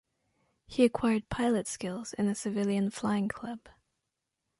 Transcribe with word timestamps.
He 0.65 0.83
acquired 0.83 1.29
pilot 1.29 1.67
skills 1.67 2.13
in 2.13 2.27
a 2.27 2.33
civilian 2.33 2.89
flying 2.89 3.27
club. 3.27 3.69